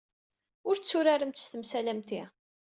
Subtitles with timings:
[0.67, 2.21] Ur tturaremt s temsal am ti.